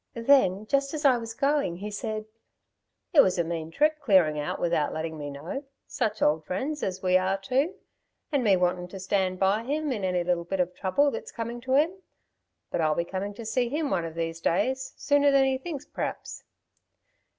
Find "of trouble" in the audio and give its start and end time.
10.59-11.11